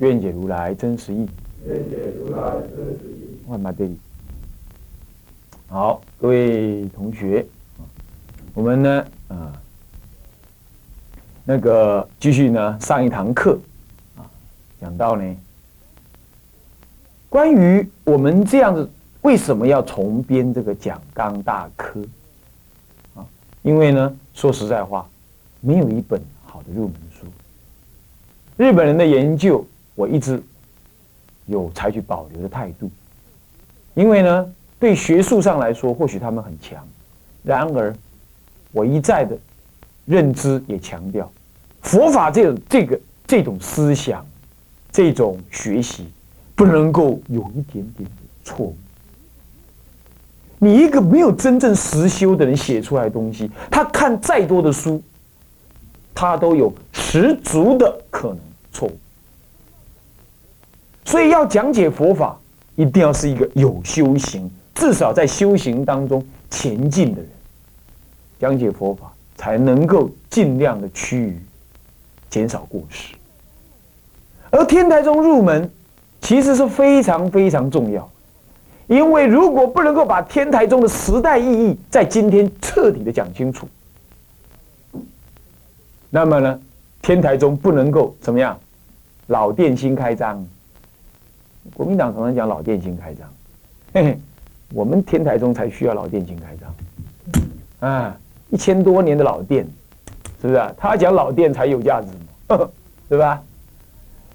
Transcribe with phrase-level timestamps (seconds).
[0.00, 1.28] 愿解如来真实义。
[1.66, 3.38] 愿解如来真实义。
[3.46, 3.90] 万马对。
[5.68, 7.46] 好，各位同学，
[8.52, 9.52] 我们呢，啊，
[11.44, 13.58] 那个继续呢，上一堂课，
[14.16, 14.28] 啊，
[14.80, 15.36] 讲到呢，
[17.28, 18.90] 关于我们这样子
[19.22, 22.00] 为什么要重编这个讲纲大科，
[23.14, 23.24] 啊，
[23.62, 25.08] 因为呢，说实在话，
[25.60, 26.94] 没有一本好的入门。
[28.62, 30.40] 日本人的研究，我一直。
[31.46, 32.88] 有采取保留的态度，
[33.94, 36.78] 因为呢，对学术上来说，或许他们很强。
[37.42, 37.92] 然而，
[38.70, 39.36] 我一再的
[40.06, 41.30] 认知也强调，
[41.82, 44.24] 佛法这种这个这种思想，
[44.92, 46.06] 这种学习，
[46.54, 48.76] 不能够有一点点的错误。
[50.60, 55.02] 你一个没有真正实修的人写出来的东西，他看再多的书，
[56.14, 58.38] 他都有十足的可能
[58.72, 58.98] 错误。
[61.04, 62.38] 所以要讲解佛法，
[62.76, 67.30] 一定要是一个有修行，至少在修行当中前进的人，
[68.38, 71.40] 讲解佛法才能够尽量的趋于
[72.30, 73.14] 减少过失。
[74.50, 75.70] 而天台宗入门
[76.20, 78.08] 其实是非常非常重要，
[78.86, 83.66] 因为如果不能够把天台宗的时代意义在今天彻底的讲清楚，
[86.10, 86.60] 那么呢，
[87.02, 88.56] 天台宗不能够怎么样，
[89.26, 90.42] 老店新开张。
[91.74, 93.28] 国民党常常讲老店新开张，
[93.92, 94.18] 嘿嘿，
[94.72, 98.16] 我们天台宗才需要老店新开张，啊，
[98.50, 99.66] 一千多年的老店，
[100.40, 100.72] 是不是啊？
[100.76, 102.06] 他讲老店才有价值
[102.56, 102.68] 嘛，
[103.08, 103.42] 对吧？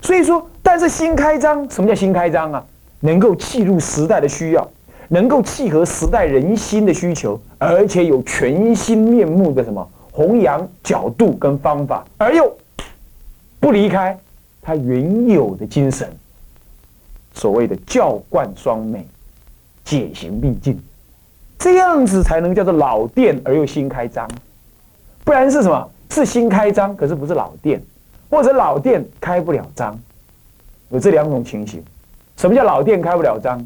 [0.02, 2.66] 所以说，但是新开张，什么叫新开张啊？
[3.00, 4.70] 能够契入时代的需要，
[5.10, 9.86] 能够契合时代人心的需求，而且有全新面目的什么
[10.18, 12.52] 弘扬角度跟方法，而又
[13.60, 14.18] 不离开
[14.60, 16.12] 他原有的精神。
[17.36, 19.06] 所谓的教贯双美，
[19.86, 20.82] 解行并进，
[21.60, 24.28] 这样子才能叫做老店而又新开张，
[25.24, 25.88] 不然是什么？
[26.10, 27.80] 是新开张，可是不是老店，
[28.28, 29.96] 或者老店开不了张，
[30.90, 31.84] 有这两种情形。
[32.38, 33.64] 什么叫老店开不了张？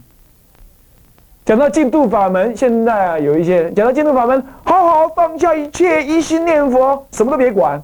[1.43, 7.81] 讲到净土法门，现在啊有一些讲到净土法门，好好放下一切，一心念佛，什么都别管，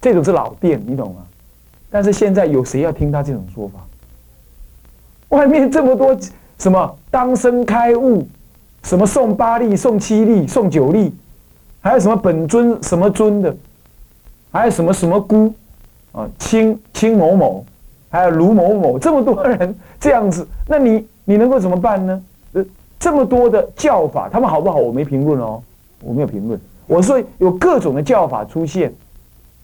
[0.00, 1.22] 这种是老店，你懂吗？
[1.90, 3.80] 但是现在有谁要听他这种说法？
[5.28, 6.16] 外面这么多
[6.58, 8.26] 什么当生开悟，
[8.82, 11.14] 什么送八粒、送七粒、送九粒，
[11.80, 13.56] 还有什么本尊什么尊的，
[14.50, 15.52] 还有什么什么姑
[16.12, 17.64] 啊，亲亲某某，
[18.10, 22.22] 还有卢某某，这么多人这样子，那你你能够怎么办呢？
[22.52, 22.64] 呃，
[22.98, 24.76] 这么多的教法，他们好不好？
[24.76, 25.62] 我没评论哦，
[26.02, 26.60] 我没有评论。
[26.86, 28.92] 我说有各种的教法出现，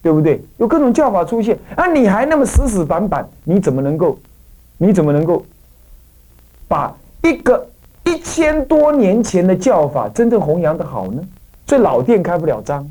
[0.01, 0.41] 对不对？
[0.57, 4.17] 有各种教法出现，啊，你还那么死死板板，你怎么能够？
[4.77, 5.43] 你怎么能够？
[6.67, 7.67] 把一个
[8.05, 11.21] 一千多年前的教法真正弘扬的好呢？
[11.67, 12.89] 所以老店开不了张。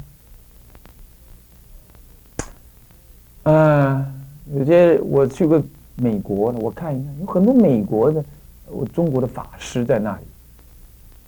[3.45, 4.05] 啊，
[4.53, 5.63] 有些我去过
[5.97, 8.23] 美国，我看一看，有很多美国的，
[8.71, 10.23] 我中国的法师在那里。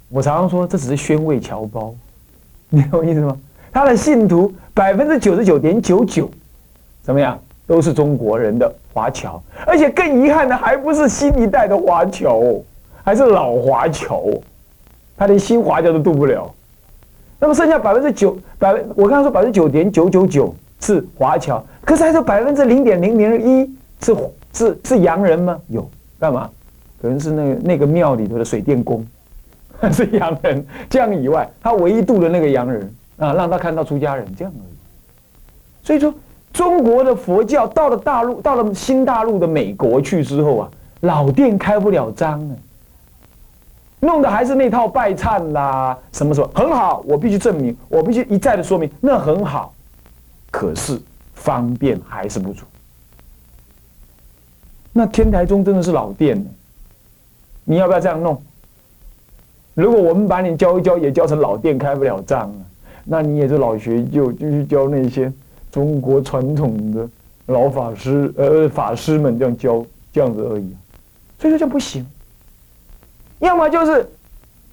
[0.09, 1.95] 我常常说，这只是宣慰侨胞，
[2.69, 3.37] 你懂我意思吗？
[3.73, 6.29] 他的信徒百分之九十九点九九，
[7.03, 7.39] 怎么样？
[7.67, 12.43] 都是中国人的华侨，而且更遗憾的还不是新一代的华侨，
[13.05, 14.25] 还是老华侨，
[15.17, 16.53] 他连新华侨都渡不了。
[17.39, 24.17] 那么剩下百分之九百，我刚才说百分之九点九九九是华侨，可是还有百分之零点零零一是
[24.53, 25.57] 是是洋人吗？
[25.69, 25.89] 有
[26.19, 26.51] 干嘛？
[27.01, 29.07] 可能是那个那个庙里头的水电工
[29.93, 35.87] 是洋人，这样以外，他唯一渡的那个洋人啊，让他看到出家人这样而已。
[35.87, 36.13] 所以说。
[36.53, 40.71] 中国的佛教到了大陆，到了新大陆的美国去之后啊，
[41.03, 42.57] 老店开不了张啊，
[44.01, 49.73] 弄的还是那套拜忏啦，什么什么很好，我必须证明，我必须一再的说明，那很好，
[50.51, 51.01] 可是
[51.35, 52.65] 方便还是不足。
[54.93, 56.51] 那天台宗真的是老店呢，
[57.65, 58.41] 你要不要这样弄？
[59.75, 62.57] 如果我们把你教一教，也教成老店开不了张啊，
[63.05, 65.33] 那你也是老学究，继续教那些。
[65.73, 67.09] 中国传统的
[67.47, 70.69] 老法师呃法师们这样教这样子而已，
[71.39, 72.05] 所以说就不行。
[73.39, 74.11] 要么就是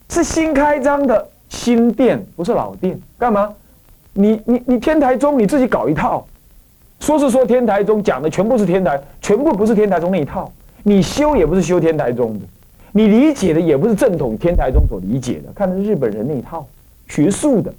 [0.09, 3.53] 是新开张的新店，不是老店，干嘛？
[4.13, 6.25] 你你你天台宗你自己搞一套，
[6.99, 10.51] 说是说天台宗讲的全部是天台，全部不是天台宗那一套。
[10.81, 12.45] 你修也不是修天台宗的，
[12.97, 16.65] 你理解的也不是正统天台宗所理解的，看的是日本人那一套
[17.07, 17.71] 学术的，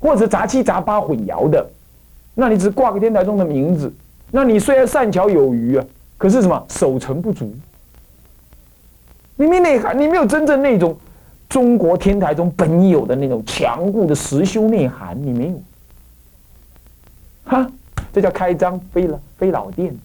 [0.00, 1.68] 或者杂七杂八混淆的。
[2.34, 3.92] 那你只挂个天台宗的名字，
[4.30, 5.84] 那你虽然善巧有余啊，
[6.16, 7.54] 可是什么守成不足？
[9.36, 10.96] 你没内涵，你没有真正那种。
[11.48, 15.60] 中国天台中本有的那种强固的实修内涵，你没有，
[17.44, 17.70] 哈，
[18.12, 19.96] 这叫开张飞了飞老店，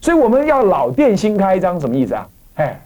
[0.00, 2.28] 所以我们要老店新开张，什么意思啊？
[2.54, 2.80] 哎，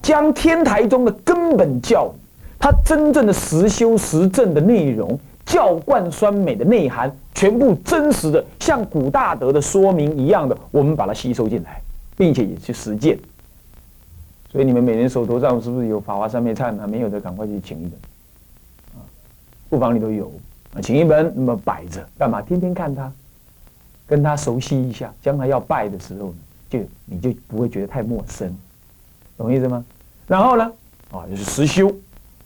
[0.00, 2.12] 将天台中的根本教，
[2.58, 11.80] 它真正的实修实证的内容，教贯酸美的内涵，全部真实的像古大德的说明一样的，我们把它吸收进来，
[12.16, 13.18] 并且也去实践。
[14.50, 16.86] 所以你们每年手头上是不是有《法华三昧忏》啊？
[16.86, 17.92] 没有的，赶快去请一本，
[18.94, 19.02] 啊，
[19.68, 20.32] 库房里都有，
[20.80, 22.40] 请一本，那么摆着干嘛？
[22.40, 23.12] 天天看它，
[24.08, 26.34] 跟他熟悉一下，将来要拜的时候呢，
[26.70, 28.52] 就你就不会觉得太陌生，
[29.36, 29.84] 懂意思吗？
[30.26, 30.64] 然后呢，
[31.12, 31.94] 啊，就是实修，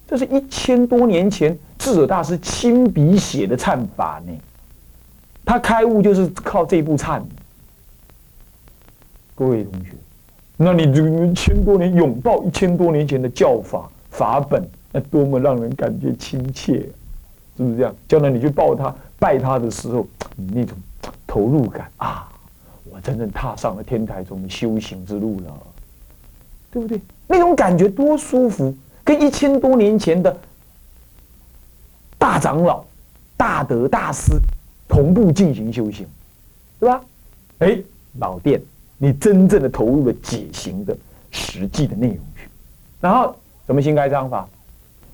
[0.07, 4.33] 这是一千多年前智者大师亲笔写的忏法呢，
[5.45, 7.23] 他开悟就是靠这部忏。
[9.35, 9.93] 各位同学。
[10.57, 16.75] 那你这一千多年拥抱一千多年前的教法法本，那多么让人感觉亲切，
[17.57, 17.95] 是不是这样？
[18.07, 20.07] 将来你去抱他拜他的时候，
[20.37, 20.77] 你那种
[21.33, 22.29] 投入感啊，
[22.91, 25.57] 我真正踏上了天台中的修行之路了，
[26.71, 27.01] 对不对？
[27.27, 30.37] 那种感觉多舒服，跟一千多年前的
[32.19, 32.85] 大长老、
[33.35, 34.33] 大德大师
[34.87, 36.07] 同步进行修行，
[36.79, 37.03] 对吧？
[37.61, 37.79] 哎，
[38.19, 38.61] 老店。
[38.99, 40.95] 你真正的投入了解行的
[41.31, 42.47] 实际的内容去，
[43.01, 43.35] 然后
[43.67, 44.47] 怎么新开张法？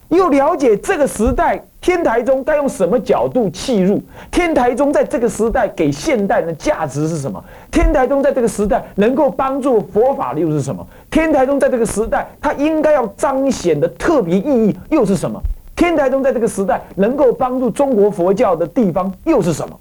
[0.08, 4.02] 又了解这个时代天台宗该用什么角度切入？
[4.30, 7.42] 天台宗在这个时代给现代的价值是什么？
[7.70, 10.86] 天台宗在这个时代能够帮助佛法的又是什么？
[11.10, 15.40] 天台宗在这个时代它应该要彰显的特别意义又是什么？
[15.76, 19.78] 天台宗在这个时代能够帮助中国佛教的地方又是什么？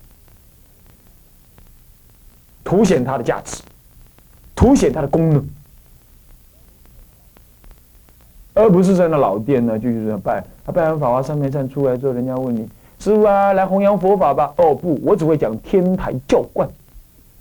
[2.64, 3.58] 凸显它的价值。
[4.56, 5.48] 凸显它的功能，
[8.58, 10.44] 而不是在那老店呢，就是这样拜。
[10.66, 12.68] 他拜完法华三昧忏出来之后，人家问你
[13.00, 14.54] 师傅啊，来弘扬佛法吧？
[14.58, 16.68] 哦不，我只会讲天台教观。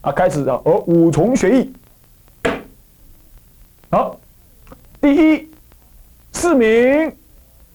[0.03, 1.73] 啊，开始啊，哦，五重学艺。
[3.91, 4.19] 好，
[5.01, 5.49] 第一，
[6.33, 7.13] 四名，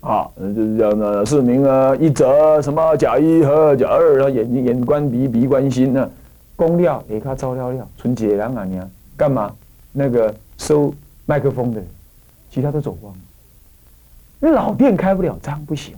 [0.01, 6.09] 啊，就是这样的四名啊，一则什么甲一和甲二啊，眼睛眼观鼻，鼻观心呢，
[6.55, 8.89] 公料也看照料料，纯洁然啊娘。
[9.17, 9.51] 干嘛？
[9.91, 10.93] 那个收
[11.25, 11.87] 麦克风的人，
[12.49, 13.19] 其他都走光了。
[14.41, 15.93] 你老店开不了张，不行。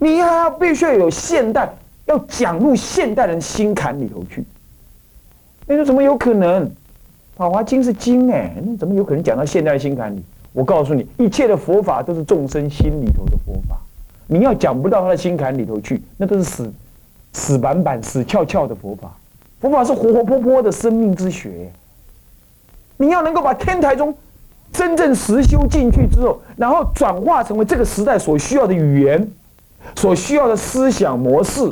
[0.00, 1.72] 你还要必须要有现代，
[2.06, 4.44] 要讲入现代人心坎里头去。
[5.66, 6.66] 你说怎么有可能？
[7.36, 10.20] 《法华经》是经哎，那怎么有可能讲到现代心坎里？
[10.52, 13.78] 我告诉你，一切的佛法都是众生心里头的佛法。
[14.26, 16.72] 你要讲不到他的心坎里头去，那都是死
[17.32, 19.16] 死板板、死翘翘的佛法。
[19.60, 21.70] 佛法是活活泼泼的生命之学。
[22.96, 24.12] 你要能够把天台中
[24.72, 29.28] 真正实修进去之后，然后转化成为这个时代所需要的语言，
[29.96, 31.62] 所需要的思想模式，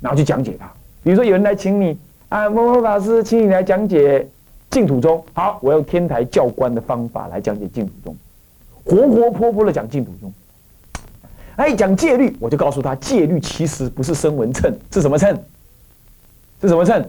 [0.00, 0.68] 然后去讲解它。
[1.02, 1.96] 比如说有人来请你
[2.28, 4.26] 啊，某某法师，请你来讲解
[4.70, 5.24] 净土宗。
[5.32, 8.16] 好，我用天台教官的方法来讲解净土宗，
[8.84, 10.32] 活活泼泼的讲净土宗。
[11.56, 15.36] 哎，讲戒律，我就告诉他，戒律其实不是声闻称，是什么称？
[16.60, 17.04] 是什么称？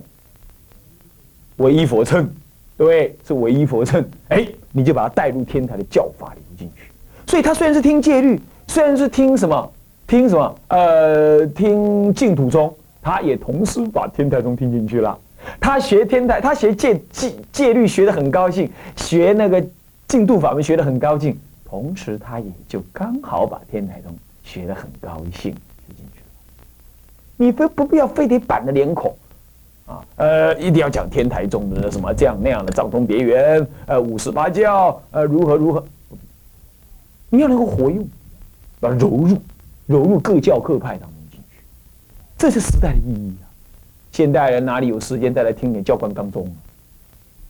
[1.58, 2.30] 唯一佛称。
[2.78, 4.04] 对，是唯一佛称。
[4.30, 6.92] 哎，你就把它带入天台的教法里头进去。
[7.28, 9.72] 所以他虽然是听戒律，虽然是听什么，
[10.08, 15.18] 听什么，呃，听净土宗，他也同时把天台宗听进去了。
[15.60, 19.64] 他学天台，他学戒戒戒律学的很高兴，学那个
[20.08, 26.26] 净土法门学的很高兴，同时他也就刚好把天台宗学的很高兴学进去了。
[27.38, 29.16] 你非不必要非得板着脸孔。
[29.90, 35.84] 啊，呃，一定要讲天台宗的什么这样那样的藏通别圆，呃，五十八教，呃，如何如何，
[37.32, 38.08] 你要能够活用，
[38.80, 39.36] 把它揉入，
[39.88, 41.64] 融入各教各派当中进去，
[42.38, 43.50] 这是时代的意义啊！
[44.12, 46.48] 现代人哪里有时间再来听点教官当中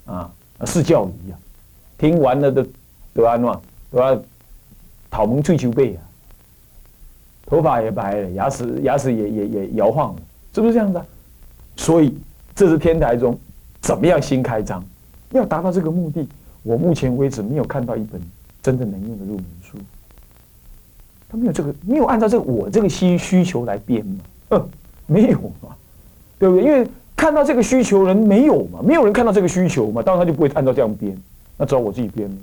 [0.05, 0.31] 啊？
[0.59, 1.35] 啊，是教仪啊，
[1.97, 2.65] 听完了的
[3.13, 3.59] 得安嘛，
[3.91, 4.17] 都要
[5.11, 5.99] 讨蒙追求背啊，
[7.45, 10.21] 头发也白了，牙齿牙齿也也也摇晃了，
[10.55, 11.01] 是不是这样子？
[11.75, 12.17] 所以
[12.59, 13.39] 这是天台宗
[13.79, 14.83] 怎么样新开张？
[15.31, 16.27] 要达到这个目的，
[16.61, 18.19] 我目前为止没有看到一本
[18.61, 19.77] 真的能用的入门书。
[21.29, 24.17] 他没有这个，没有按照这个我这个需需求来编嘛？
[24.49, 24.69] 嗯，
[25.07, 25.73] 没有嘛，
[26.37, 26.65] 对不对？
[26.65, 26.85] 因为
[27.15, 31.17] 看到这个需求人没有嘛，没有人看到这个需求嘛，当然他就不会按照这样编，
[31.55, 32.35] 那只好我自己编了。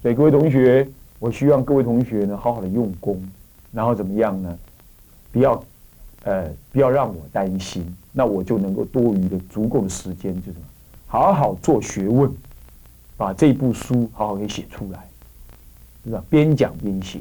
[0.00, 3.20] 所以各位同学，我希望各位同学呢，好好的用功，
[3.72, 4.56] 然后怎么样呢？
[5.32, 5.60] 不要，
[6.26, 10.64] 呃，不要让我担心，那我就能够多余的、足够的时间，就什么，
[11.06, 12.30] 好好做学问，
[13.16, 15.08] 把这部书好好给写出来，
[16.04, 16.22] 是吧？
[16.28, 17.20] 边讲边写，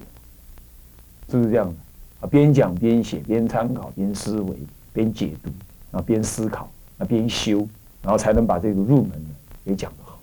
[1.30, 1.76] 是不是这样的？
[2.22, 4.56] 啊，边讲边写，边参考，边思维，
[4.92, 5.50] 边解读，
[5.98, 7.68] 啊，边思考，啊，边修，
[8.02, 9.30] 然后才能把这个入门呢
[9.64, 10.20] 给讲得好。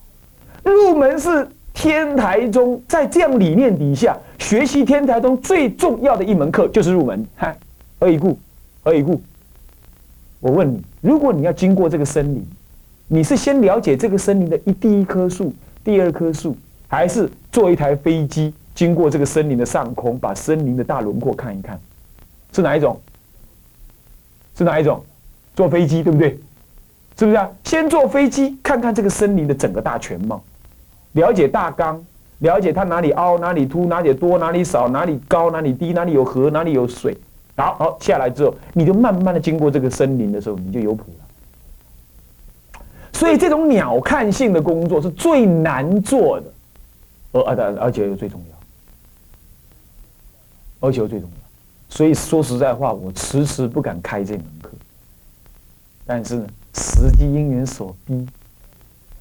[0.65, 1.49] 入门是。
[1.75, 7.27] 天台宗在这样理念底下学习天台宗最重要的一门课就是入门。
[7.35, 7.57] 嗨，
[7.99, 8.39] 何以故？
[8.83, 9.21] 何以故？
[10.41, 12.45] 我问你，如果你要经过这个森林，
[13.07, 16.57] 你是先了解这个森林的一第一棵树、第二棵树，
[16.89, 21.79] 还是坐一台飞机经过这个森林的上空，把森林的大轮廓看一看？
[22.53, 23.01] 是哪一种？
[24.57, 25.03] 是哪一种？
[25.55, 26.39] 坐飞机对不对？
[27.17, 27.49] 是不是啊？
[27.63, 30.43] 先坐飞机看看这个森林的整个大全貌。
[31.13, 32.05] 了解大纲，
[32.39, 37.17] 了解它哪里凹，哪里凸，哪里多，哪里少，哪里高，哪里低，哪里有河，哪里有水。
[37.57, 42.81] 好，好下来之后，你就慢慢的经过这个森林的时候，你就有谱了。
[43.13, 46.47] 所以这种鸟瞰性的工作是最难做的，
[47.33, 48.41] 而而而且又最重
[50.81, 51.37] 要，而且又最重要。
[51.89, 54.71] 所以说实在话，我迟迟不敢开这门课。
[56.07, 58.27] 但是呢，时机因缘所逼，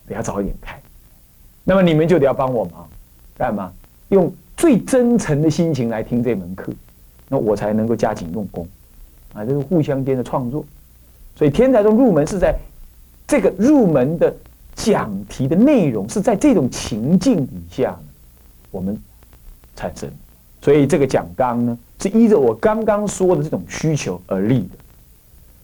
[0.08, 0.80] 得要早一点开。
[1.64, 2.88] 那么你们就得要帮我忙，
[3.38, 3.72] 干嘛？
[4.10, 6.74] 用最真诚的心情来听这门课，
[7.32, 8.68] 那我才能够加紧用功，
[9.34, 10.66] 啊，这是互相间的创作。
[11.34, 12.54] 所以天台宗入门是在
[13.26, 14.36] 这个入门的
[14.76, 17.98] 讲题的内容是在这种情境底下
[18.70, 19.02] 我们
[19.78, 20.12] 产生。
[20.62, 24.78] 所以这个讲纲呢，是依着我刚刚说的这种需求而立的。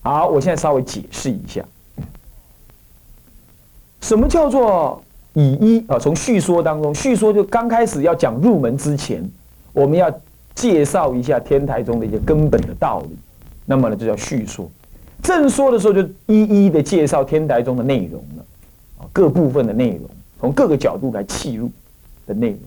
[0.03, 1.62] 好，我现在稍微解释一下，
[4.00, 5.03] 什么叫做？
[5.33, 9.24] 以一啊，从叙说当中，叙说就刚开始要讲入门之前，
[9.71, 10.09] 我们要
[10.58, 13.16] 介绍一下天台中的一些根本的道理，
[13.64, 14.68] 那么呢，就叫叙说。
[15.22, 18.46] 正说的时候，就一一的介绍天台中的内容了，
[18.98, 20.02] 啊，各部分的内容，
[20.40, 21.70] 从各个角度来切入
[22.26, 22.60] 的内容。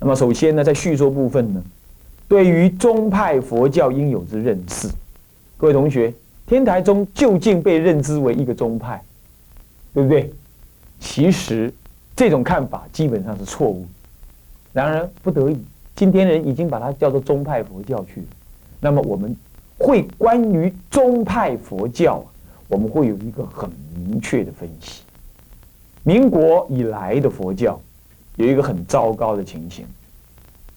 [0.00, 1.62] 那么首先呢，在叙说部分呢，
[2.26, 4.88] 对于宗派佛教应有之认识，
[5.56, 6.12] 各位同学，
[6.44, 9.00] 天台宗究竟被认知为一个宗派，
[9.94, 10.32] 对不对？
[10.98, 11.72] 其实，
[12.16, 13.86] 这种看法基本上是错误。
[14.72, 15.58] 然而不得已，
[15.96, 18.26] 今天人已经把它叫做宗派佛教去了。
[18.78, 19.34] 那么我们
[19.78, 22.22] 会关于宗派佛教，
[22.68, 25.02] 我们会有一个很明确的分析。
[26.02, 27.80] 民国以来的佛教
[28.36, 29.84] 有一个很糟糕的情形。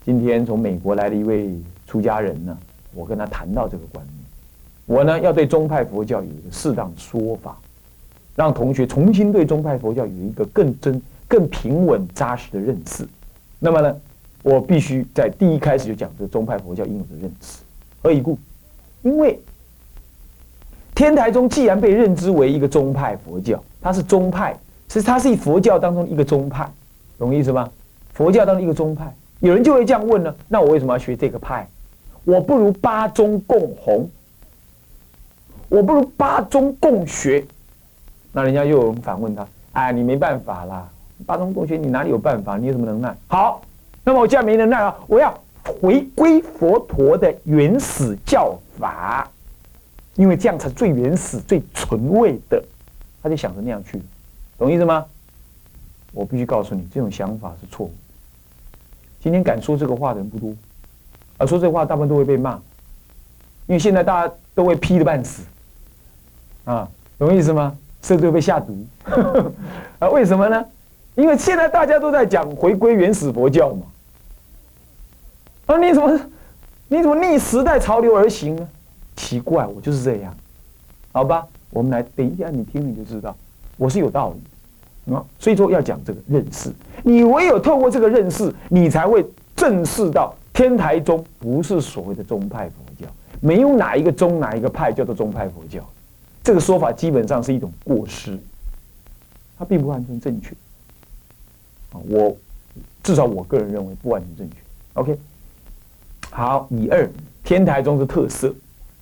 [0.05, 1.53] 今天从美国来的一位
[1.85, 2.57] 出家人呢，
[2.95, 4.17] 我跟他谈到这个观念，
[4.85, 7.55] 我呢要对宗派佛教有一个适当说法。
[8.35, 13.05] 让同学重新对宗派佛教有一个更真、更平稳、扎实的认识。
[13.59, 13.93] 那么呢，
[14.43, 17.59] 我必须在第一开始就讲这宗派佛教应有的认知。
[18.01, 18.37] 何以故？
[19.01, 19.39] 因为
[20.95, 26.69] 天台宗既然被认知为一个宗派佛教，它是宗派，其实它是佛教当中一个宗派，
[27.17, 27.69] 懂意思吗？
[28.13, 31.67] 佛教当中一个宗派，有人就会这样问呢：那我为什么要学这个派？
[32.25, 34.09] 我不如八宗共弘，
[35.69, 37.45] 我不如八宗共学。
[38.31, 40.87] 那人家又有人反问他：“哎，你没办法啦，
[41.25, 42.57] 八宗共学，你哪里有办法？
[42.57, 43.61] 你有什么能耐？”好，
[44.03, 49.29] 那么我既然没能耐啊，我要回归佛陀的原始教法，
[50.15, 52.63] 因为这样才最原始、最纯味的。
[53.21, 54.01] 他就想着那样去，
[54.57, 55.05] 懂意思吗？
[56.13, 57.93] 我必须告诉你，这种想法是错误。
[59.21, 60.53] 今天敢说这个话的人不多，
[61.37, 62.53] 而说这话大部分都会被骂，
[63.67, 65.43] 因为现在大家都会批的半死，
[66.63, 67.75] 啊，懂意思吗？
[68.01, 68.85] 甚至会被下毒
[69.99, 70.07] 啊？
[70.09, 70.65] 为什么呢？
[71.19, 73.81] 因为现在大家都在讲回归原始佛教嘛。
[75.65, 76.19] 啊，你怎么
[76.87, 78.65] 你怎么逆时代潮流而行呢？
[79.17, 80.33] 奇怪，我就是这样。
[81.11, 83.35] 好吧，我们来等一下，你听你就知道，
[83.75, 85.21] 我是有道理啊。
[85.37, 86.71] 所以说要讲这个认识，
[87.03, 89.25] 你唯有透过这个认识，你才会
[89.57, 93.11] 正视到天台宗不是所谓的宗派佛教，
[93.41, 95.85] 没有哪一个宗哪一个派叫做宗派佛教。
[96.41, 98.39] 这个说法基本上是一种过失，
[99.57, 100.55] 它并不完全正确。
[101.91, 102.35] 我
[103.03, 104.55] 至少我个人认为不完全正确。
[104.93, 105.17] OK，
[106.29, 107.09] 好，以二
[107.43, 108.53] 天台宗的特色，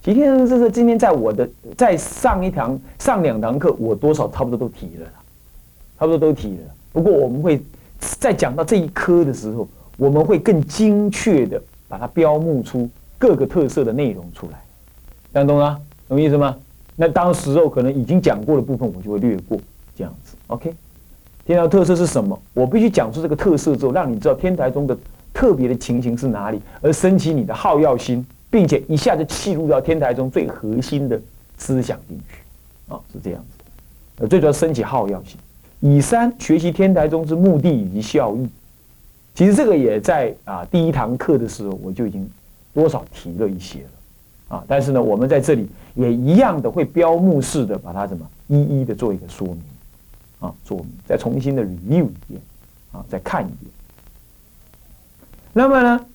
[0.01, 5.07] 提天台宗这是今天在我的在上一堂上两堂课，我多少差不多都提了
[5.99, 6.63] 差不多都提了。
[6.93, 7.61] 不过我们会
[7.99, 9.67] 在讲到这一科的时候，
[9.97, 14.61] 我们会更精确的把它标目出各个特色的内容出来，
[15.33, 15.79] 这样懂吗？
[16.07, 16.55] 懂意思吗？
[16.95, 19.59] 那当时候可能已经讲过的部分，我就会略过
[19.95, 20.35] 这样子。
[20.47, 20.73] OK，
[21.47, 22.37] 天台特色是什么？
[22.53, 24.95] 我必须讲出这个特色之后，让你知道天台中的
[25.33, 31.17] 特别的情形是哪里，而升起你的好药心，并且一下子契入到天台中最核心的
[31.57, 32.93] 思想进去。
[32.93, 33.63] 啊，是这样子。
[34.17, 35.37] 呃，最主要升起好药心。
[35.79, 38.45] 以三学习天台宗之目的以及效益，
[39.33, 42.29] 其实这个也在啊第一堂课的时候我就已经
[42.73, 43.79] 多少提了一些
[44.49, 49.61] 了，啊，但是呢，我们在这里也一样的会标目式的把它怎么一一的做一个说明，
[50.39, 52.41] 啊，做再重新的 review 一遍，
[52.91, 53.71] 啊，再看一遍。
[55.53, 56.05] 那么呢，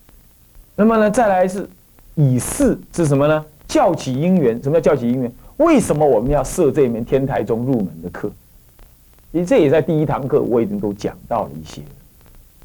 [0.76, 1.68] 那么呢，再来是
[2.14, 3.44] 以四是什么呢？
[3.66, 5.32] 教起因缘，什么叫教起因缘？
[5.56, 8.30] 为什么我们要设这门天台宗入门的课？
[9.32, 11.80] 其实这也在第一堂课我已经都讲到了一些，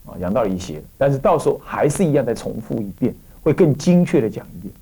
[0.06, 4.74] 啊，讲到了一些，但是到时候还是一样再重复一遍，会更精确的讲一遍。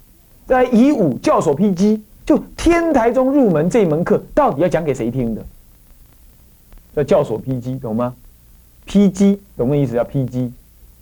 [0.48, 5.46] 在以五教所披基，就天台中入门这门课，到底要讲给谁听的？
[6.96, 8.14] 叫教所 PG，懂吗
[8.88, 9.94] ？？PG，懂的意思？
[9.96, 10.52] 叫 PG，，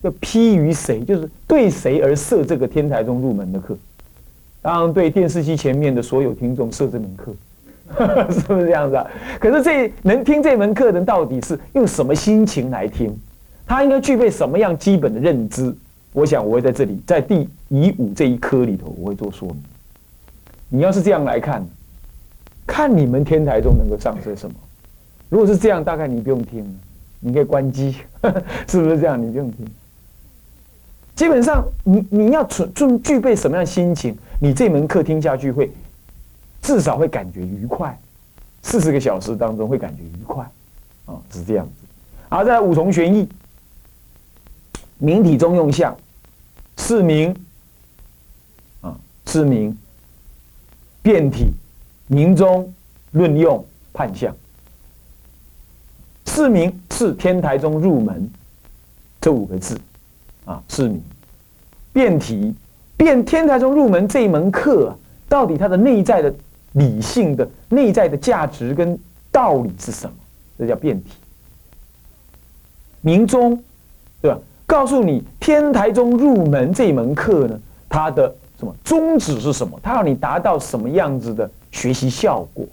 [0.01, 1.01] 要披于谁？
[1.01, 3.77] 就是对谁而设这个天台中入门的课？
[4.61, 7.33] 当然对电视机前面的所有听众设这门课。
[8.31, 9.05] 是不是这样子啊？
[9.39, 13.15] 可是这能听这门课的人到底是用什么心情来听？
[13.67, 15.75] 他应该具备什么样基本的认知？
[16.13, 19.61] 我想我会在这里，在第乙五这一科里头，我会做说明。
[20.69, 21.63] 你要是这样来看，
[22.65, 24.55] 看你们天台中能够上些什么？
[25.33, 26.63] 如果是这样，大概你不用听，
[27.19, 27.97] 你可以关机，
[28.69, 29.19] 是不是这样？
[29.19, 29.65] 你不用听。
[31.15, 34.15] 基本上，你你要存具具备什么样心情？
[34.39, 35.71] 你这门课听下去会。
[36.61, 37.99] 至少会感觉愉快，
[38.61, 40.47] 四十个小时当中会感觉愉快，
[41.07, 41.73] 啊，是这样子。
[42.29, 43.27] 而在五重玄义，
[44.99, 45.97] 明体中用相，
[46.77, 47.35] 是明，
[48.81, 49.75] 啊，是明，
[51.01, 51.47] 变体，
[52.05, 52.71] 明中
[53.13, 54.31] 论用判相，
[56.33, 58.29] 是明是天台中入门
[59.21, 59.79] 这五个字，
[60.45, 61.01] 啊，是明，
[61.93, 62.53] 辩题，
[62.97, 64.95] 辩天台中入门这一门课啊，
[65.29, 66.33] 到底它的内在的。
[66.75, 68.97] 理性的内在的价值跟
[69.31, 70.15] 道理是什么？
[70.57, 71.11] 这叫辩题。
[73.01, 73.63] 明宗，
[74.19, 74.39] 对吧？
[74.65, 79.79] 告诉你天台宗入门这门课呢，它的什么宗旨是什么？
[79.83, 82.65] 它要你达到什么样子的学习效果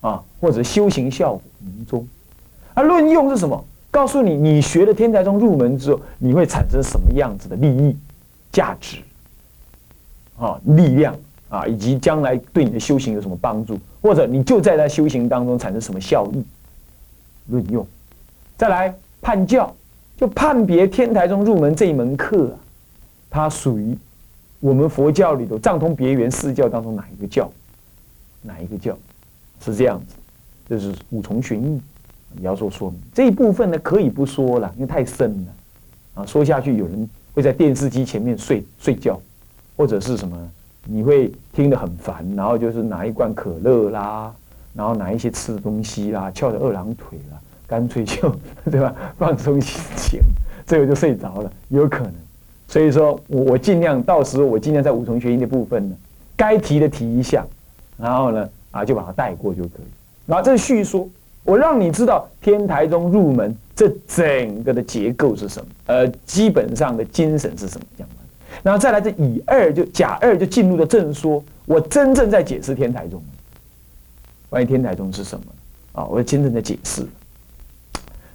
[0.00, 1.42] 啊，或者修行效果？
[1.58, 2.06] 明宗。
[2.78, 3.64] 而论用是什么？
[3.90, 7.96] 告诉你你学了天台宗入门之后，你会产生什么样子的利益、
[8.52, 8.98] 价值
[10.38, 11.12] 啊、力量。
[11.48, 16.44] 啊，以及将来对你的修行有什么帮助，或者你就在他修行当中产生什么效益？
[17.46, 17.86] 论用，
[18.58, 19.74] 再来判教，
[20.18, 22.54] 就判别天台宗入门这一门课啊，
[23.30, 23.96] 它属于
[24.60, 27.50] 我们佛教里头藏通别圆四教当中哪一个教？
[28.42, 28.94] 哪一个教？
[29.64, 30.16] 是这样子，
[30.68, 31.80] 这是五重玄义，
[32.32, 39.20] 你要做说明这一部分呢，可以不说了，因为太深了啊，说下去有人会在电视机前面睡睡觉，
[39.76, 40.36] 或者是什么？
[40.90, 44.32] 你会听得很烦，然后就是拿一罐可乐啦，
[44.74, 48.34] 然后拿一些吃的东西啦，翘着二郎腿啦，干脆就
[48.70, 50.20] 对吧， 放松心情，
[50.66, 52.14] 这个就睡着了，有可能。
[52.68, 55.96] 所以说我我尽量到时候我尽量在五重学音的部分呢，
[56.36, 57.46] 该提的提一下，
[57.98, 59.86] 然后呢啊就把它带过就可以。
[60.26, 61.08] 然后这是叙说，
[61.48, 68.16] 我让你知道天台中入门这整个的结构是什么，呃，基本上的精神是什么样的。
[68.62, 73.22] 然后再来这乙二就甲二就进入了正说，我真正在解释天台宗，
[74.50, 75.46] 关于天台宗是什么
[75.92, 76.04] 啊？
[76.04, 77.06] 我真正在解释。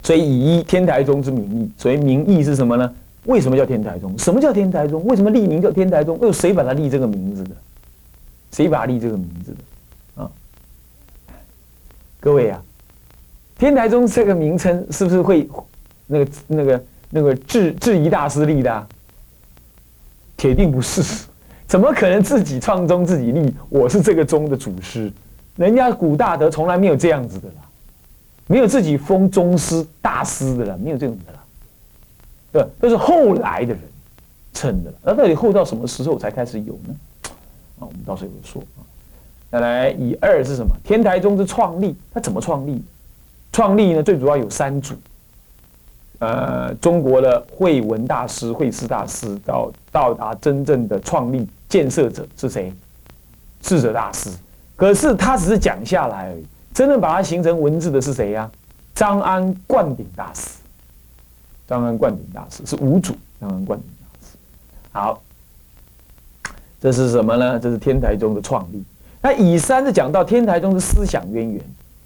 [0.01, 2.91] 所以以一天台宗之名义，所以名义是什么呢？
[3.25, 4.17] 为什么叫天台宗？
[4.17, 5.05] 什么叫天台宗？
[5.05, 6.17] 为什么立名叫天台宗？
[6.19, 7.51] 又谁把它立这个名字的？
[8.51, 10.23] 谁把它立这个名字的？
[10.23, 10.31] 啊，
[12.19, 12.59] 各位啊，
[13.57, 15.49] 天台宗这个名称是不是会
[16.07, 18.87] 那个那个那个质质疑大师立的？
[20.35, 21.25] 铁定不是，
[21.67, 23.53] 怎么可能自己创宗自己立？
[23.69, 25.09] 我是这个宗的祖师，
[25.55, 27.55] 人家古大德从来没有这样子的啦，
[28.47, 31.39] 没有自己封宗师大师的啦，没有这种的啦，
[32.51, 33.81] 对，都是后来的人
[34.53, 34.97] 称的了。
[35.03, 36.95] 那到底后到什么时候才开始有呢？
[37.79, 38.83] 啊，我们到时候会说啊。
[39.49, 40.75] 再来，以二是什么？
[40.83, 42.83] 天台宗之创立，它怎么创立？
[43.53, 44.93] 创立呢，最主要有三组。
[46.19, 52.73] 呃，中国的慧文大师、慧思大师到到达真正的创立建设者是谁？
[53.61, 54.29] 智者大师。
[54.75, 58.49] 可是他只是讲下来而已，真正把它形成文字的是谁呀？
[58.95, 60.57] 张安灌顶大师。
[61.67, 63.13] 张安灌顶大师是五祖。
[63.39, 64.37] 张安灌顶大师。
[64.91, 65.21] 好，
[66.79, 67.59] 这是什么呢？
[67.59, 68.83] 这是天台宗的创立。
[69.21, 71.61] 那以三是讲到天台宗的思想渊源，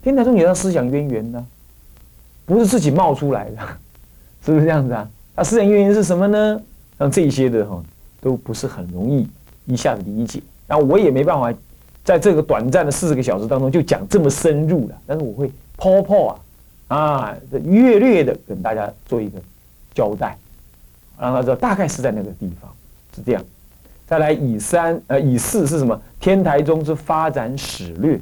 [0.08, 1.46] 天台宗有思想渊源呢，
[2.46, 3.58] 不是自己冒出来的，
[4.46, 5.06] 是不是这样子啊？
[5.36, 6.62] 那思想渊源是什么呢？
[6.98, 7.84] 像这些的哈，
[8.22, 9.28] 都不是很容易
[9.66, 10.42] 一下子理解。
[10.66, 11.54] 然后我也没办法。
[12.06, 14.96] 在这个短暂的四十个小时当中，就讲这么深入了。
[15.06, 16.40] 但是我会泡泡
[16.88, 19.38] 啊，啊，略略的跟大家做一个
[19.94, 20.38] 交代，
[21.20, 22.72] 让他知道大概是在那个地方
[23.14, 23.44] 是这样。
[24.06, 26.02] 再来以三呃以四是什么？
[26.18, 28.18] 天台宗之发展史略。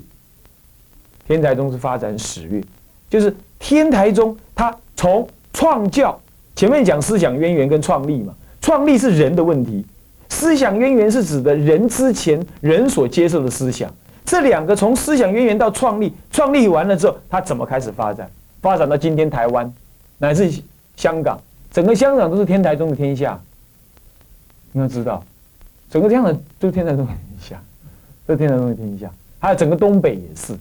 [1.28, 2.64] 天台宗是发展史略，
[3.10, 6.20] 就是天台宗它从创教
[6.56, 9.86] 前面讲思想渊源跟创立嘛，创立是人的问题。
[10.30, 13.94] 思想渊源是指的人之前人所接受的思想，
[14.26, 18.30] 这两个从思想渊源到创立，创立完了之后，它怎么开始发展？
[18.62, 19.72] 发展到今天台湾
[20.18, 20.52] 乃至
[20.96, 21.40] 香港，
[21.72, 23.40] 整个香港都是天台宗的天下。
[24.72, 25.24] 你要知道，
[25.90, 27.62] 整个香港都是天台宗的天下，
[28.26, 29.10] 都是天台宗的天下。
[29.40, 30.58] 还有整个东北也是，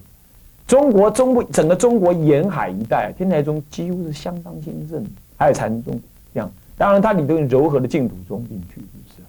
[0.67, 5.05] 中国中部整个中国沿海一带，天台宗几乎是相当兴盛。
[5.37, 5.99] 还有禅宗
[6.33, 8.81] 这样，当然它里头柔和的净土宗进去。
[8.81, 9.21] 是不是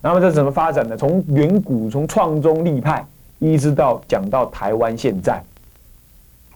[0.00, 0.96] 那么这怎么发展呢？
[0.96, 3.06] 从远古，从创宗立派，
[3.38, 5.40] 一直到讲到台湾现在，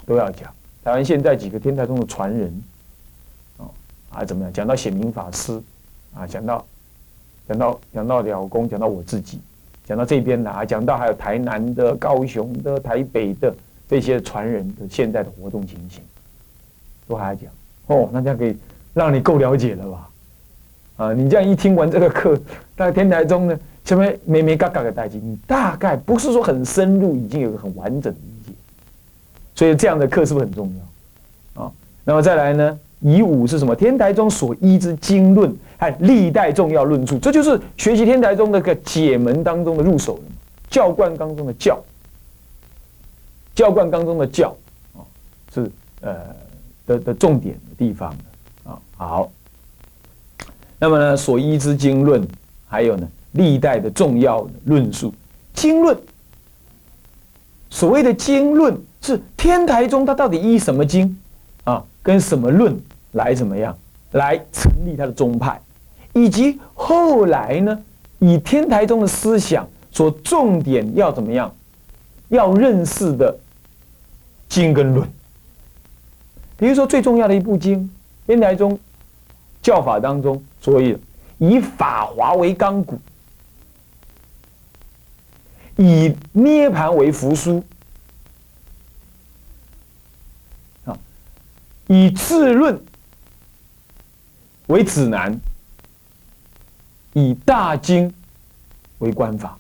[0.05, 0.51] 都要讲
[0.83, 2.63] 台湾现在几个天台宗的传人，
[3.59, 3.71] 哦，
[4.11, 4.53] 啊怎么样？
[4.53, 5.61] 讲到显明法师，
[6.15, 6.65] 啊讲到
[7.47, 9.39] 讲到讲到了公，讲到我自己，
[9.85, 13.55] 讲到这边的啊，讲到还有台南的、高雄的、台北的
[13.89, 16.03] 这些传人的现在的活动情形，
[17.07, 17.49] 都还要讲
[17.87, 18.57] 哦，那这样可以
[18.95, 20.09] 让你够了解了吧？
[20.97, 22.41] 啊，你这样一听完这个课，
[22.77, 28.53] 在天台中呢，前面没没嘎嘎的带进，你大概不是说很深入，已经有个很完整的理解。
[29.55, 30.73] 所以这样的课是不是很重
[31.55, 31.63] 要？
[31.63, 31.73] 啊，
[32.03, 33.77] 那么再来呢，以五是什么？
[33.77, 40.19] 天台中所依之经论和历代重要论述，这就是学习天台中那个解门当中的入手
[40.71, 41.79] 教观当中的教，
[43.57, 44.55] 教观当中的教
[44.95, 45.03] 啊，
[45.53, 45.69] 是
[46.03, 46.15] 呃
[46.87, 48.15] 的的重点的地方
[48.63, 49.33] 啊，好。
[50.79, 52.25] 那么呢，所依之经论，
[52.69, 55.13] 还有呢，历代的重要论述，
[55.55, 55.97] 经论。
[57.71, 61.19] 所谓的经论，是天台宗它到底依什么经
[61.65, 62.79] 啊，跟什么论
[63.13, 63.77] 来怎么样
[64.13, 65.59] 来成立它的宗派，
[66.13, 67.83] 以及后来呢，
[68.19, 71.51] 以天台宗的思想所重点要怎么样，
[72.29, 73.35] 要认识的
[74.61, 75.09] 经跟论。
[76.57, 77.91] 比如说最重要的一部经，
[78.27, 78.79] 天台中。
[79.63, 80.97] 教法当中，所以
[81.39, 83.01] 以法华为纲骨，
[85.77, 87.65] 以涅盘为扶苏，
[90.85, 90.97] 啊，
[91.89, 92.81] 以自论
[94.69, 95.37] 为指南，
[97.15, 98.15] 以大经
[98.99, 99.59] 为观法，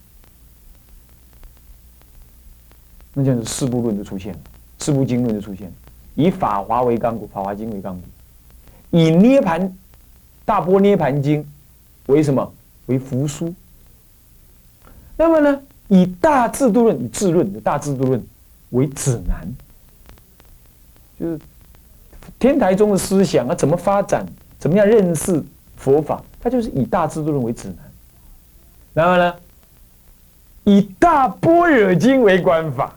[3.12, 4.40] 那这样子四部论就出现了，
[4.86, 5.68] 四部经论就出现，
[6.14, 8.02] 以法华为纲骨，法华经为纲骨，
[8.96, 9.76] 以涅盘。
[10.44, 11.44] 大波涅盘经
[12.06, 12.54] 为什么
[12.86, 13.52] 为扶书？
[15.16, 18.24] 那么呢，以大制度论、以智论的大制度论
[18.70, 19.44] 为指南，
[21.18, 21.40] 就是
[22.38, 24.24] 天台宗的思想啊，怎么发展，
[24.56, 25.42] 怎么样认识
[25.74, 27.78] 佛法，它就是以大制度论为指南。
[28.94, 29.34] 然后呢，
[30.62, 32.94] 以大般若经为观法，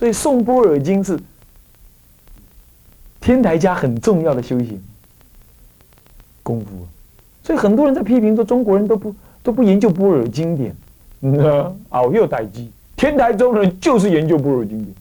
[0.00, 1.20] 所以宋般若经是
[3.20, 4.82] 天台家很重要的修行。
[6.42, 6.66] 功夫，
[7.44, 10.74] 所以很多人在批评说中国人都不都不研究般若经典，
[11.20, 12.72] 嗯，熬又待机。
[12.96, 14.94] 天台宗人就是研究般若经典。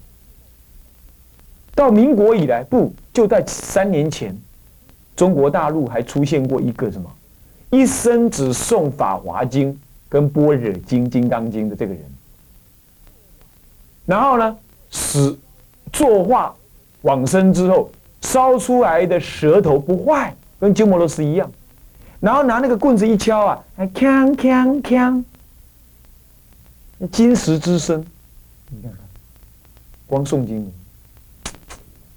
[1.74, 4.38] 到民国以来，不就在三年前，
[5.16, 7.10] 中国大陆还出现过一个什么，
[7.70, 12.04] 一生只诵法华经跟般若经、金刚经的这个人，
[14.06, 14.58] 然后呢，
[14.92, 15.38] 死
[15.92, 16.56] 作画
[17.02, 17.90] 往生之后，
[18.22, 20.36] 烧出来的舌头不坏。
[20.60, 21.50] 跟鸠摩罗什一样，
[22.20, 25.24] 然后拿那个棍子一敲啊，还锵锵锵，
[27.10, 28.06] 金石之声，
[28.68, 29.00] 你看看，
[30.06, 30.70] 光诵经，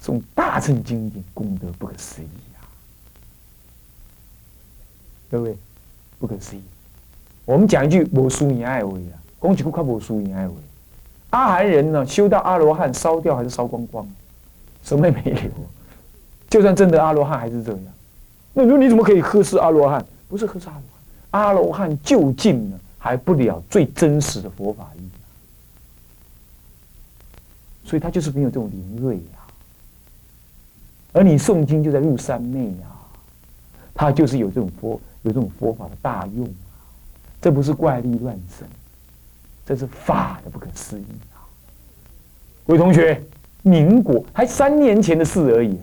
[0.03, 2.67] 诵大乘经典，功德不可思议啊！
[5.31, 5.55] 各位？
[6.19, 6.61] 不可思议。
[7.45, 10.53] 我们讲一句“无输赢爱为”啊，恭喜顾靠无输赢爱为。
[11.33, 14.07] 阿含人呢，修到阿罗汉，烧掉还是烧光光，
[14.83, 15.49] 什么也没留。
[16.47, 17.81] 就算真的阿罗汉，还是这样。
[18.53, 20.05] 那你说你怎么可以喝是阿罗汉？
[20.29, 20.83] 不是喝是阿罗
[21.31, 25.01] 汉，阿罗汉就近呢，还不了最真实的佛法义，
[27.83, 29.41] 所以他就是没有这种灵锐呀。
[31.13, 32.87] 而你诵经就在入三昧呀，
[33.95, 36.61] 他就是有这种佛有这种佛法的大用啊，
[37.41, 38.67] 这不是怪力乱神，
[39.65, 41.43] 这是法的不可思议啊！
[42.67, 43.21] 各位同学，
[43.61, 45.79] 民国还三年前的事而已，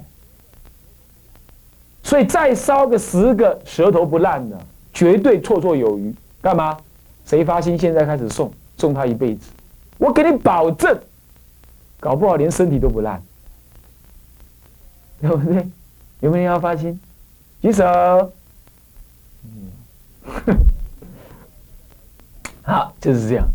[2.02, 4.60] 所以再烧个十个舌头不烂的，
[4.92, 6.14] 绝对绰绰有余。
[6.42, 6.76] 干嘛？
[7.24, 9.50] 谁发心现在开始送，送他一辈子，
[9.98, 10.98] 我给你保证，
[11.98, 13.22] 搞不好连身体都不烂。
[15.20, 15.56] 对不对？
[16.20, 16.98] 有没有人要发心？
[17.60, 17.84] 举手。
[22.62, 23.46] 好，就是这样。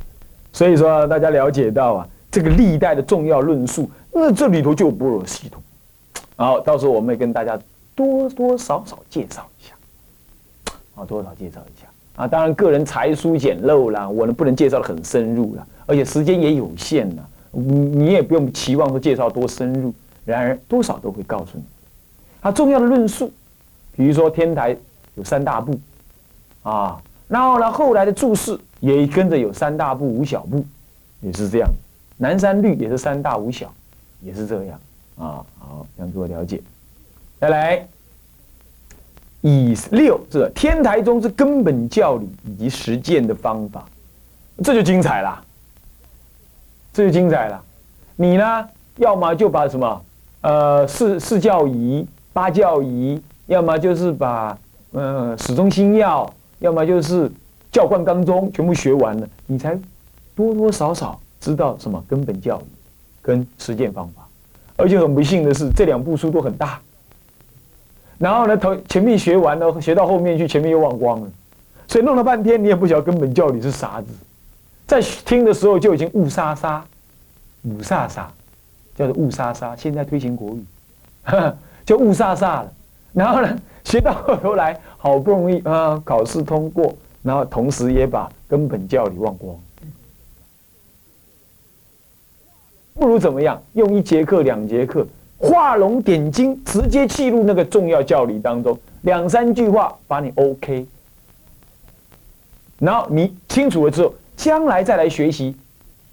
[0.55, 5.61] 所以说，大家了解到啊，这个历代的重要论述，那这里头就有般若系统。
[6.37, 7.59] 好，到时候我们也跟大家
[7.93, 9.73] 多多少少介绍一下。
[10.95, 12.25] 啊，多少介绍一下啊？
[12.25, 17.29] 当然，个人才疏简陋啦，我呢不能介绍的很深入了，而且时间也有限了。
[17.51, 19.93] 你你也不用期望说介绍多深入。
[20.23, 21.63] 然而，多少都会告诉你，
[22.39, 23.29] 啊重要的论述，
[23.93, 24.73] 比如说天台
[25.15, 25.77] 有三大部，
[26.63, 30.63] 啊，然后呢，后来的注释也跟着有三大部五小部，
[31.21, 31.69] 也是这样，
[32.17, 33.73] 南山律也是三大五小，
[34.21, 34.79] 也是这样
[35.17, 35.43] 啊。
[35.57, 36.61] 好，让诸位了解。
[37.39, 37.87] 再来，
[39.41, 43.85] 以六这天台宗之根本教理以及实践的方法，
[44.63, 45.43] 这就精彩了，
[46.93, 47.61] 这就精彩了。
[48.15, 50.01] 你呢，要么就把什么？
[50.41, 54.57] 呃，四四教仪、八教仪，要么就是把
[54.91, 57.31] 呃始终心要，要么就是
[57.75, 59.77] 教贯纲宗全部学完了，你才
[60.33, 62.63] 多多少少知道什么根本教育
[63.21, 64.25] 跟实践方法。
[64.77, 66.79] 而且很不幸的是，这两部书都很大，
[68.17, 71.27] 然后呢，头前面学完了，学到后面去，前面又忘光了，
[71.85, 74.07] 所以弄了半天你也不晓得根本教理是啥子，
[74.87, 76.81] 在听的时候就已经雾沙沙、
[77.63, 78.31] 雾沙沙。
[78.95, 80.63] 叫做雾沙沙，现在推行国语，
[81.85, 82.71] 就雾沙沙了。
[83.11, 89.57] 然后呢，学到后头来，好不容易啊，考试通过，然后同时也把根本教理忘光。
[92.93, 93.59] 不如怎么样？
[93.73, 95.05] 用一节课、两节课，
[95.39, 100.85] 画龙点睛，直接记录那个重要教理当中，两三句话把你 OK。
[102.77, 105.55] 然后你清楚了之后，将来再来学习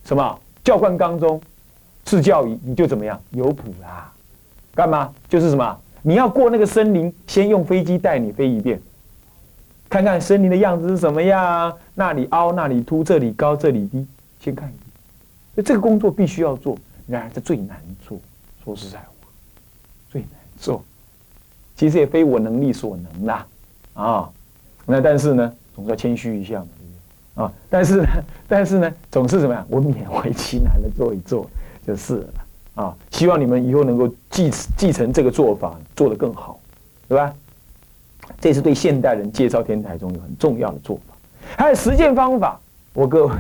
[0.04, 1.38] 什么教官纲中。
[2.04, 3.18] 是教育，你就怎么样？
[3.30, 4.12] 有谱啦，
[4.74, 5.08] 干嘛？
[5.28, 5.78] 就是什么？
[6.02, 8.78] 你要过那个森林，先用飞机带你飞一遍，
[9.92, 14.06] 看看森林的样子是什么样，那里凹，那里凸，这里高，这里低，
[14.40, 14.80] 先看一遍。
[15.54, 17.78] 那这个工作必须要做，然而这最难
[18.08, 18.18] 做。
[18.64, 19.28] 说实在话，
[20.08, 20.82] 最难做。
[21.76, 23.46] 其实也非我能力所能啦，
[23.92, 24.30] 啊，
[24.86, 26.60] 那但是呢，总是要谦虚一下
[27.34, 28.06] 嘛，啊，但是呢，
[28.48, 29.62] 但是呢，总是怎么样？
[29.68, 31.46] 我勉为其难的做一做。
[31.86, 32.28] 就是了
[32.76, 32.96] 啊！
[33.10, 36.58] 希望你们以后能够继继承这个做法，做得更好，
[37.08, 37.34] 对吧？
[38.40, 41.14] 这是对现代人介绍天台中有很重要的做法。
[41.56, 42.58] 还有实践方法，
[42.94, 43.34] 我各位，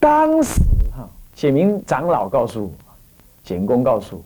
[0.00, 0.60] 当时
[0.96, 2.70] 哈显明长老告诉我，
[3.44, 4.22] 简公告诉我，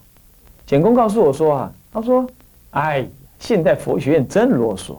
[0.66, 2.26] 显公告诉我说啊，他说
[2.70, 3.06] ：“哎，
[3.40, 4.96] 现代佛学院真啰嗦，